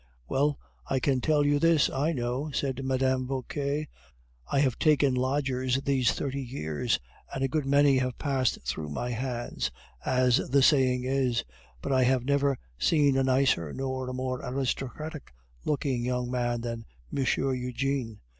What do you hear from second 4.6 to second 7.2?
taken lodgers these thirty years,